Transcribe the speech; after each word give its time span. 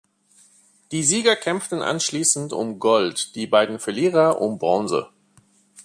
Die 0.91 1.03
Sieger 1.03 1.35
kämpften 1.35 1.83
anschließend 1.83 2.53
um 2.53 2.79
Gold, 2.79 3.35
die 3.35 3.45
beiden 3.45 3.77
Verlierer 3.77 4.41
um 4.41 4.57
Bronze. 4.57 5.11